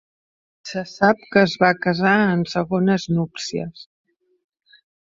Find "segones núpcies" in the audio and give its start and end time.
2.57-3.89